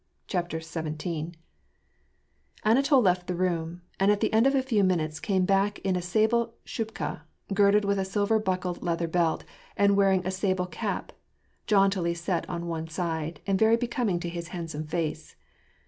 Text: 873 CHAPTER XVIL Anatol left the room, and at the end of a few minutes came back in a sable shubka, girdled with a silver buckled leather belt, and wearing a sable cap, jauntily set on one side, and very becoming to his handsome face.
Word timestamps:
873 0.31 0.93
CHAPTER 0.97 1.09
XVIL 1.11 1.31
Anatol 2.65 3.01
left 3.03 3.27
the 3.27 3.35
room, 3.35 3.83
and 3.99 4.11
at 4.11 4.19
the 4.19 4.33
end 4.33 4.47
of 4.47 4.55
a 4.55 4.63
few 4.63 4.83
minutes 4.83 5.19
came 5.19 5.45
back 5.45 5.77
in 5.83 5.95
a 5.95 6.01
sable 6.01 6.55
shubka, 6.65 7.21
girdled 7.53 7.85
with 7.85 7.99
a 7.99 8.03
silver 8.03 8.39
buckled 8.39 8.81
leather 8.81 9.07
belt, 9.07 9.43
and 9.77 9.95
wearing 9.95 10.25
a 10.25 10.31
sable 10.31 10.65
cap, 10.65 11.11
jauntily 11.67 12.15
set 12.15 12.49
on 12.49 12.65
one 12.65 12.87
side, 12.87 13.41
and 13.45 13.59
very 13.59 13.77
becoming 13.77 14.19
to 14.19 14.27
his 14.27 14.47
handsome 14.47 14.87
face. 14.87 15.35